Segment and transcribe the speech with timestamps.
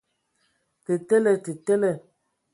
[0.83, 1.31] Tə tele!
[1.43, 1.91] Tə tele.